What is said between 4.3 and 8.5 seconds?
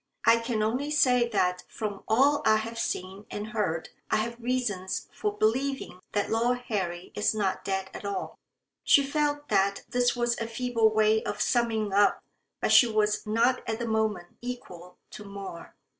reasons for believing that Lord Harry is not dead at all."